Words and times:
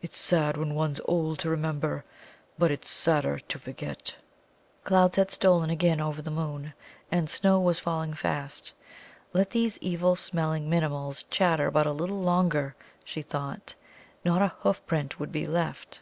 It's 0.00 0.16
sad 0.18 0.56
when 0.56 0.74
one's 0.74 1.00
old 1.04 1.38
to 1.38 1.48
remember, 1.48 2.04
but 2.58 2.72
it's 2.72 2.90
sadder 2.90 3.38
to 3.38 3.58
forget." 3.60 4.16
Clouds 4.82 5.14
had 5.16 5.30
stolen 5.30 5.70
again 5.70 6.00
over 6.00 6.20
the 6.20 6.32
moon, 6.32 6.74
and 7.12 7.30
snow 7.30 7.60
was 7.60 7.78
falling 7.78 8.12
fast. 8.12 8.72
Let 9.32 9.50
these 9.50 9.78
evil 9.78 10.16
smelling 10.16 10.68
Minimuls 10.68 11.22
chatter 11.30 11.70
but 11.70 11.86
a 11.86 11.92
little 11.92 12.20
longer, 12.20 12.74
she 13.04 13.22
thought; 13.22 13.76
not 14.24 14.42
a 14.42 14.48
hoof 14.48 14.84
print 14.86 15.20
would 15.20 15.30
be 15.30 15.46
left. 15.46 16.00